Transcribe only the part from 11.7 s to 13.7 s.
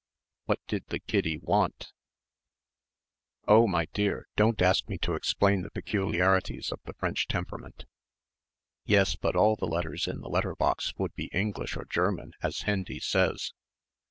or German, as Hendy says."